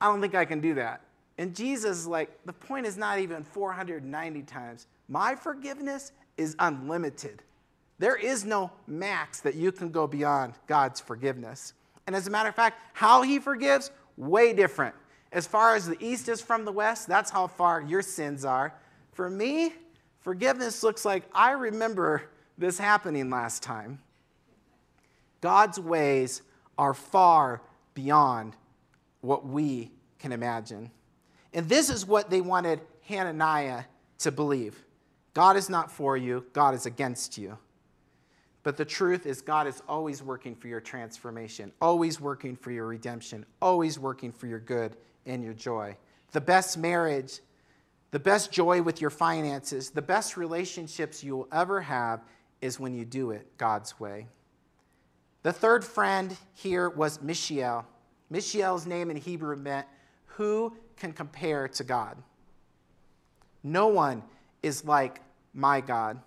[0.00, 1.02] I don't think I can do that.
[1.36, 4.86] And Jesus is like, the point is not even 490 times.
[5.06, 7.42] My forgiveness is unlimited.
[7.98, 11.74] There is no max that you can go beyond God's forgiveness.
[12.06, 14.94] And as a matter of fact, how He forgives, way different.
[15.32, 18.74] As far as the east is from the west, that's how far your sins are.
[19.12, 19.72] For me,
[20.20, 22.22] forgiveness looks like I remember
[22.56, 24.00] this happening last time.
[25.40, 26.42] God's ways
[26.78, 27.62] are far
[27.94, 28.56] beyond
[29.20, 30.90] what we can imagine.
[31.52, 33.84] And this is what they wanted Hananiah
[34.18, 34.82] to believe
[35.34, 37.58] God is not for you, God is against you.
[38.64, 42.86] But the truth is, God is always working for your transformation, always working for your
[42.86, 44.96] redemption, always working for your good
[45.26, 45.96] and your joy.
[46.32, 47.40] The best marriage,
[48.10, 52.24] the best joy with your finances, the best relationships you will ever have
[52.62, 54.26] is when you do it God's way.
[55.42, 57.86] The third friend here was Mishael.
[58.30, 59.86] Mishael's name in Hebrew meant,
[60.24, 62.16] Who can compare to God?
[63.62, 64.22] No one
[64.62, 65.20] is like
[65.52, 66.18] my God.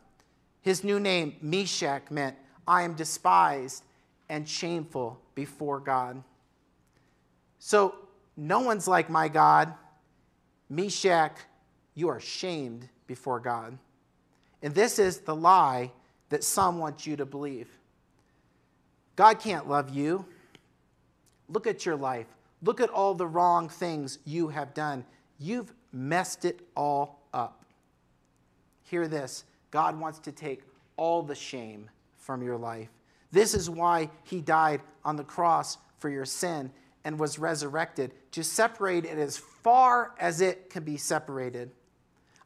[0.68, 2.36] His new name, Meshach, meant,
[2.68, 3.86] I am despised
[4.28, 6.22] and shameful before God.
[7.58, 7.96] So,
[8.36, 9.74] no one's like my God.
[10.70, 11.38] Meshach,
[11.96, 13.78] you are shamed before God.
[14.62, 15.90] And this is the lie
[16.28, 17.70] that some want you to believe.
[19.16, 20.26] God can't love you.
[21.48, 22.28] Look at your life.
[22.62, 25.06] Look at all the wrong things you have done.
[25.40, 27.64] You've messed it all up.
[28.84, 30.64] Hear this God wants to take
[30.96, 32.90] all the shame from your life.
[33.32, 36.72] This is why he died on the cross for your sin
[37.04, 41.72] and was resurrected to separate it as far as it can be separated.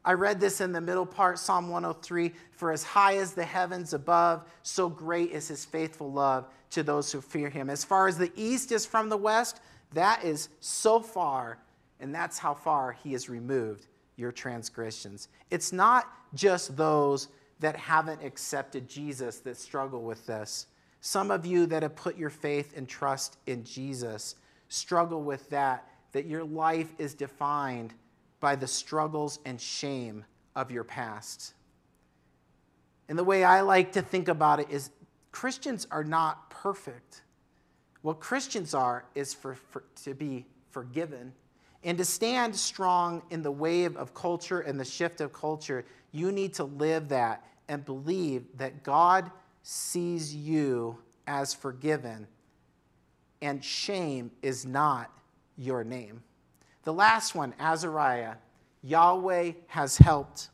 [0.04, 3.92] I read this in the middle part, Psalm 103 For as high as the heavens
[3.92, 7.70] above, so great is his faithful love to those who fear him.
[7.70, 9.60] As far as the east is from the west,
[9.94, 11.58] that is so far,
[12.00, 15.28] and that's how far he has removed your transgressions.
[15.50, 17.28] It's not just those
[17.60, 20.66] that haven't accepted Jesus that struggle with this.
[21.00, 24.36] Some of you that have put your faith and trust in Jesus
[24.68, 27.92] struggle with that, that your life is defined
[28.40, 30.24] by the struggles and shame
[30.56, 31.54] of your past.
[33.08, 34.90] And the way I like to think about it is
[35.30, 37.22] Christians are not perfect.
[38.02, 41.32] What Christians are is for, for, to be forgiven.
[41.84, 46.30] And to stand strong in the wave of culture and the shift of culture, you
[46.30, 49.30] need to live that and believe that God
[49.62, 52.26] sees you as forgiven,
[53.40, 55.10] and shame is not
[55.56, 56.22] your name.
[56.84, 58.34] The last one, Azariah,
[58.82, 60.48] Yahweh has helped.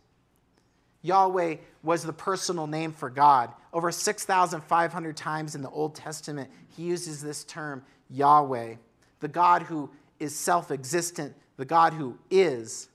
[1.03, 3.51] Yahweh was the personal name for God.
[3.73, 8.75] Over 6,500 times in the Old Testament, he uses this term, Yahweh,
[9.21, 12.89] the God who is self existent, the God who is,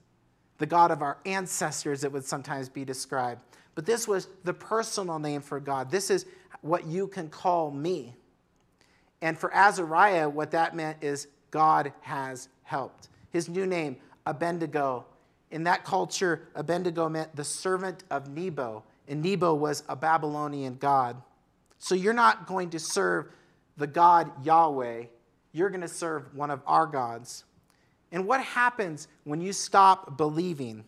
[0.58, 3.42] the God of our ancestors, it would sometimes be described.
[3.76, 5.90] But this was the personal name for God.
[5.90, 6.26] This is
[6.62, 8.16] what you can call me.
[9.22, 13.10] And for Azariah, what that meant is God has helped.
[13.30, 15.06] His new name, Abednego.
[15.52, 21.22] In that culture, Abednego meant the servant of Nebo, and Nebo was a Babylonian god.
[21.78, 23.28] So you're not going to serve
[23.78, 25.06] the God Yahweh,
[25.54, 27.46] you're going to serve one of our gods.
[28.12, 30.84] And what happens when you stop believing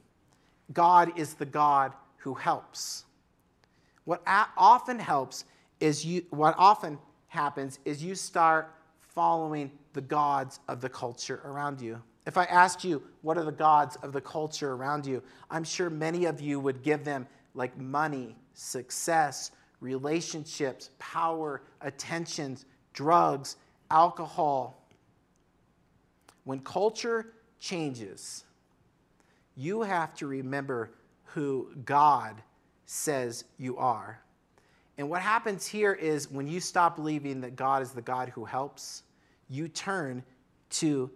[0.73, 3.05] God is the God who helps.
[4.03, 5.45] What often helps
[5.79, 6.97] is you, what often
[7.27, 12.01] happens is you start following the gods of the culture around you.
[12.25, 15.21] If I asked you, what are the gods of the culture around you?
[15.49, 23.57] I'm sure many of you would give them like money, success, relationships, power, attentions, drugs,
[23.89, 24.81] alcohol.
[26.43, 28.43] When culture changes,
[29.55, 30.91] you have to remember
[31.25, 32.41] who God
[32.85, 34.19] says you are.
[34.97, 38.45] And what happens here is when you stop believing that God is the God who
[38.45, 39.03] helps,
[39.49, 40.23] you turn
[40.71, 41.11] to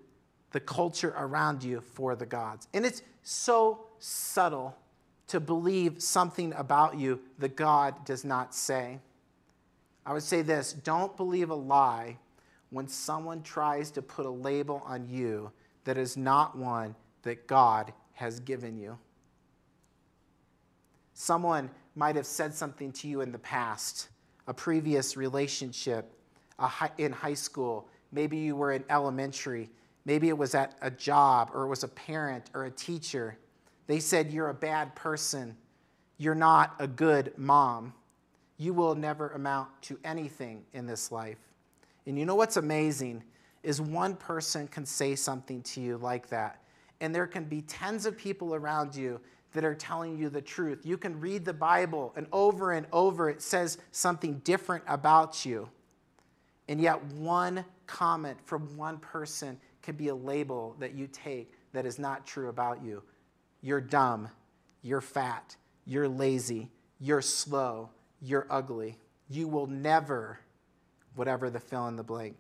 [0.52, 2.68] the culture around you for the gods.
[2.74, 4.76] And it's so subtle
[5.28, 9.00] to believe something about you that God does not say.
[10.06, 12.18] I would say this don't believe a lie
[12.70, 15.52] when someone tries to put a label on you
[15.86, 18.98] that is not one that God has given you.
[21.14, 24.10] Someone might have said something to you in the past,
[24.48, 26.14] a previous relationship
[26.58, 27.88] high, in high school.
[28.12, 29.70] Maybe you were in elementary.
[30.06, 33.38] Maybe it was at a job or it was a parent or a teacher.
[33.88, 35.58] They said, You're a bad person.
[36.18, 37.94] You're not a good mom.
[38.58, 41.38] you will never amount to anything in this life.
[42.10, 43.24] And you know what's amazing
[43.62, 46.64] is one person can say something to you like that,
[47.02, 49.22] and there can be tens of people around you
[49.54, 50.88] that are telling you the truth.
[50.88, 55.70] You can read the Bible, and over and over it says something different about you.
[56.68, 61.86] And yet, one comment from one person can be a label that you take that
[61.86, 63.04] is not true about you.
[63.62, 64.30] You're dumb,
[64.82, 65.56] you're fat,
[65.86, 68.98] you're lazy, you're slow, you're ugly.
[69.30, 70.40] You will never,
[71.16, 72.38] whatever the fill in the blank.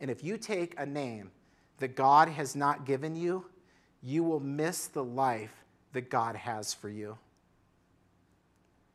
[0.00, 1.30] And if you take a name
[1.78, 3.44] that God has not given you,
[4.02, 7.18] you will miss the life that God has for you.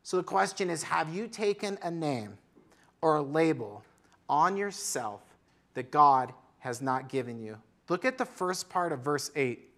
[0.04, 2.38] So the question is have you taken a name
[3.02, 3.84] or a label
[4.30, 5.22] on yourself
[5.74, 7.58] that God has not given you?
[7.90, 9.70] Look at the first part of verse 8.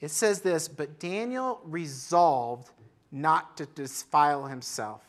[0.00, 2.70] It says this, but Daniel resolved
[3.12, 5.02] not to defile himself.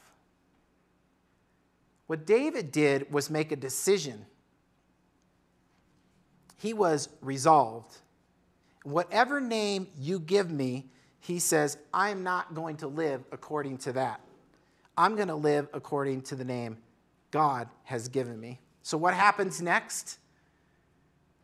[2.12, 4.26] What David did was make a decision.
[6.58, 7.96] He was resolved.
[8.84, 10.88] Whatever name you give me,
[11.22, 14.20] he says, I'm not going to live according to that.
[14.98, 16.80] I'm going to live according to the name
[17.32, 18.60] God has given me.
[18.84, 20.20] So, what happens next?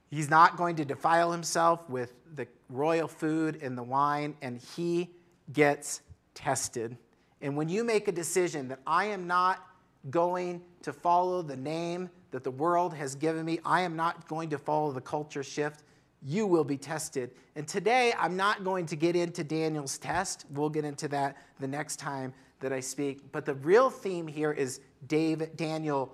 [0.09, 5.11] He's not going to defile himself with the royal food and the wine, and he
[5.53, 6.01] gets
[6.33, 6.97] tested.
[7.41, 9.63] And when you make a decision that I am not
[10.09, 14.49] going to follow the name that the world has given me, I am not going
[14.49, 15.83] to follow the culture shift,
[16.21, 17.31] you will be tested.
[17.55, 20.45] And today, I'm not going to get into Daniel's test.
[20.49, 23.31] We'll get into that the next time that I speak.
[23.31, 26.13] But the real theme here is David, Daniel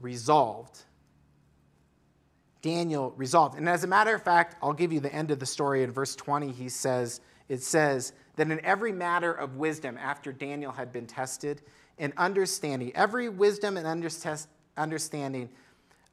[0.00, 0.82] resolved.
[2.62, 3.58] Daniel resolved.
[3.58, 5.82] And as a matter of fact, I'll give you the end of the story.
[5.82, 10.72] In verse 20, he says, it says that in every matter of wisdom, after Daniel
[10.72, 11.60] had been tested,
[11.98, 13.86] and understanding, every wisdom and
[14.76, 15.48] understanding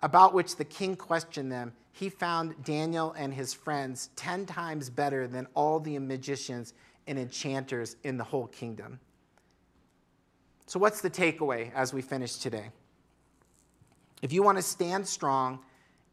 [0.01, 5.27] about which the king questioned them, he found Daniel and his friends 10 times better
[5.27, 6.73] than all the magicians
[7.07, 8.99] and enchanters in the whole kingdom.
[10.67, 12.69] So, what's the takeaway as we finish today?
[14.21, 15.59] If you want to stand strong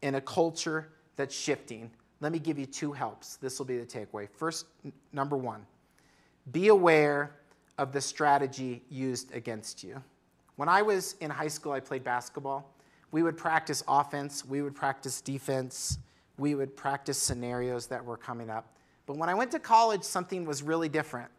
[0.01, 3.37] in a culture that's shifting, let me give you two helps.
[3.37, 4.27] This will be the takeaway.
[4.29, 4.65] First,
[5.13, 5.65] number one,
[6.51, 7.38] be aware
[7.79, 10.03] of the strategy used against you.
[10.57, 12.69] When I was in high school, I played basketball.
[13.11, 15.97] We would practice offense, we would practice defense,
[16.37, 18.67] we would practice scenarios that were coming up.
[19.05, 21.31] But when I went to college, something was really different.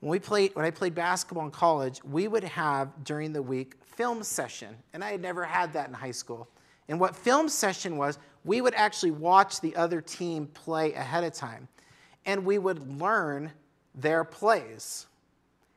[0.00, 3.74] When, we played, when I played basketball in college, we would have during the week
[3.84, 6.48] film session, and I had never had that in high school.
[6.88, 11.34] And what film session was, we would actually watch the other team play ahead of
[11.34, 11.68] time,
[12.24, 13.52] and we would learn
[13.94, 15.07] their plays.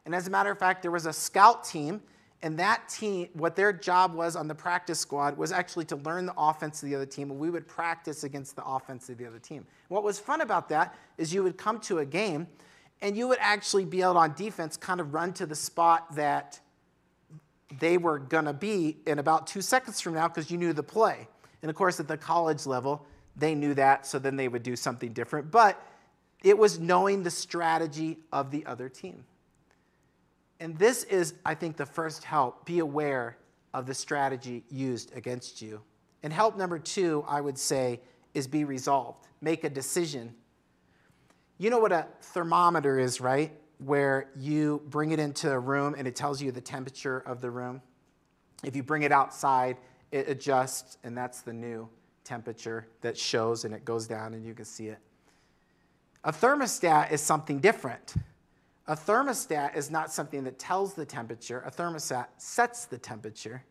[0.06, 2.02] And as a matter of fact, there was a scout team
[2.44, 6.26] and that team, what their job was on the practice squad was actually to learn
[6.26, 9.28] the offense of the other team, and we would practice against the offense of the
[9.28, 9.66] other team.
[9.90, 12.48] What was fun about that is you would come to a game,
[13.02, 16.60] and you would actually be able on defense kind of run to the spot that
[17.80, 20.84] they were going to be in about two seconds from now because you knew the
[20.84, 21.28] play.
[21.62, 24.76] And of course, at the college level, they knew that, so then they would do
[24.76, 25.52] something different.
[25.52, 25.82] But
[26.44, 29.26] it was knowing the strategy of the other team.
[30.62, 32.68] And this is, I think, the first help.
[32.68, 33.36] Be aware
[33.74, 35.82] of the strategy used against you.
[36.22, 38.00] And help number two, I would say,
[38.36, 39.28] is be resolved.
[39.42, 40.36] Make a decision.
[41.58, 43.52] You know what a thermometer is, right?
[43.80, 47.50] Where you bring it into a room and it tells you the temperature of the
[47.50, 47.82] room.
[48.64, 49.78] If you bring it outside,
[50.12, 51.90] it adjusts, and that's the new
[52.24, 55.00] temperature that shows and it goes down and you can see it.
[56.24, 58.14] A thermostat is something different.
[58.92, 63.64] A thermostat is not something that tells the temperature, a thermostat sets the temperature.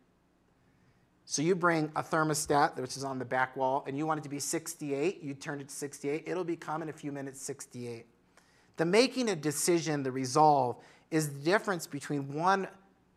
[1.25, 4.23] So you bring a thermostat, which is on the back wall, and you want it
[4.23, 8.07] to be 68, you turn it to 68, it'll become in a few minutes 68.
[8.77, 10.77] The making a decision, the resolve,
[11.11, 12.67] is the difference between one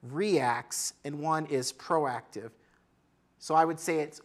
[0.02, 2.50] reacts and one is proactive.
[3.38, 4.20] So I would say it's,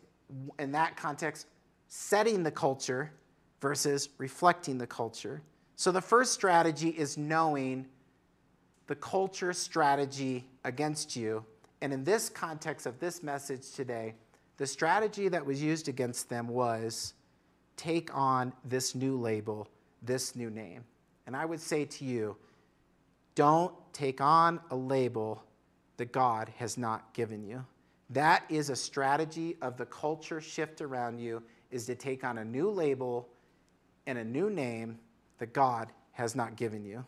[0.60, 1.48] in that context,
[1.88, 3.14] setting the culture
[3.62, 5.42] versus reflecting the culture.
[5.80, 7.86] So the first strategy is knowing
[8.88, 11.46] the culture strategy against you.
[11.80, 14.16] And in this context of this message today,
[14.58, 17.14] the strategy that was used against them was
[17.78, 19.70] take on this new label,
[20.02, 20.84] this new name.
[21.26, 22.36] And I would say to you,
[23.36, 25.42] don't take on a label
[25.96, 27.66] that God has not given you.
[28.10, 32.44] That is a strategy of the culture shift around you is to take on a
[32.44, 33.30] new label
[34.08, 35.00] and a new name
[35.40, 37.06] that God has not given you.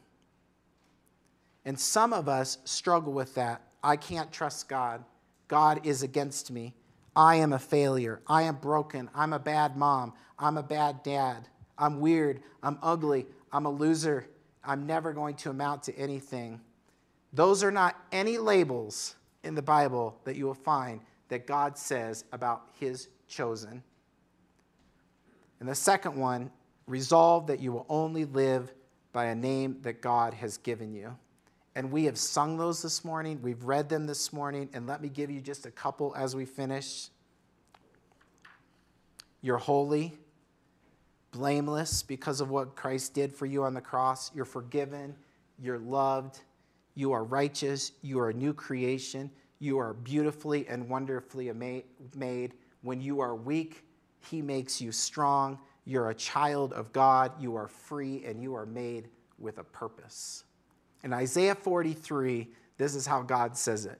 [1.65, 5.03] And some of us struggle with that I can't trust God.
[5.47, 6.73] God is against me.
[7.15, 8.21] I am a failure.
[8.27, 9.09] I am broken.
[9.13, 10.13] I'm a bad mom.
[10.39, 11.47] I'm a bad dad.
[11.77, 12.41] I'm weird.
[12.63, 13.25] I'm ugly.
[13.51, 14.27] I'm a loser.
[14.63, 16.61] I'm never going to amount to anything.
[17.33, 22.25] Those are not any labels in the Bible that you will find that God says
[22.31, 23.81] about his chosen.
[25.59, 26.51] And the second one,
[26.91, 28.71] resolve that you will only live
[29.13, 31.17] by a name that God has given you.
[31.73, 33.39] And we have sung those this morning.
[33.41, 34.69] We've read them this morning.
[34.73, 37.07] And let me give you just a couple as we finish.
[39.41, 40.17] You're holy,
[41.31, 44.29] blameless because of what Christ did for you on the cross.
[44.35, 45.15] You're forgiven.
[45.57, 46.41] You're loved.
[46.95, 47.93] You are righteous.
[48.01, 49.31] You are a new creation.
[49.59, 51.49] You are beautifully and wonderfully
[52.15, 52.53] made.
[52.81, 53.85] When you are weak,
[54.19, 55.57] He makes you strong.
[55.85, 57.31] You're a child of God.
[57.41, 59.09] You are free and you are made
[59.39, 60.43] with a purpose.
[61.03, 63.99] In Isaiah 43, this is how God says it.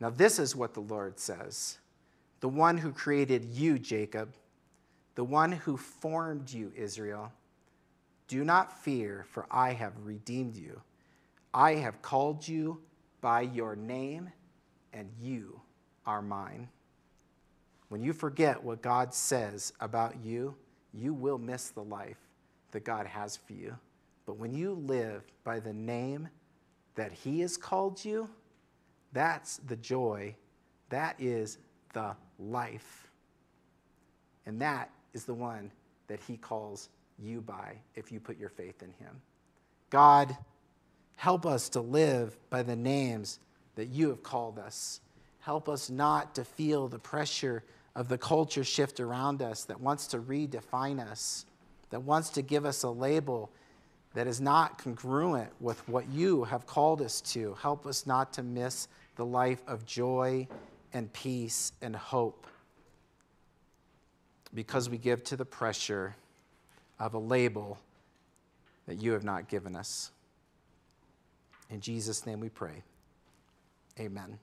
[0.00, 1.78] Now, this is what the Lord says
[2.40, 4.34] The one who created you, Jacob,
[5.14, 7.32] the one who formed you, Israel,
[8.26, 10.80] do not fear, for I have redeemed you.
[11.52, 12.80] I have called you
[13.20, 14.30] by your name,
[14.92, 15.60] and you
[16.06, 16.68] are mine.
[17.88, 20.56] When you forget what God says about you,
[20.96, 22.18] you will miss the life
[22.70, 23.76] that God has for you.
[24.26, 26.28] But when you live by the name
[26.94, 28.28] that He has called you,
[29.12, 30.34] that's the joy.
[30.90, 31.58] That is
[31.92, 33.08] the life.
[34.46, 35.70] And that is the one
[36.08, 36.88] that He calls
[37.18, 39.20] you by if you put your faith in Him.
[39.90, 40.36] God,
[41.16, 43.38] help us to live by the names
[43.76, 45.00] that you have called us.
[45.40, 47.62] Help us not to feel the pressure
[47.96, 51.46] of the culture shift around us that wants to redefine us,
[51.90, 53.50] that wants to give us a label
[54.14, 57.56] that is not congruent with what you have called us to.
[57.60, 60.46] Help us not to miss the life of joy
[60.92, 62.46] and peace and hope
[64.54, 66.14] because we give to the pressure
[67.00, 67.78] of a label
[68.86, 70.10] that you have not given us.
[71.70, 72.82] In Jesus' name we pray.
[73.98, 74.38] Amen.